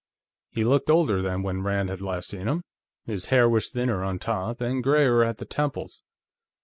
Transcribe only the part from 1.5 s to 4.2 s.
Rand had last seen him. His hair was thinner on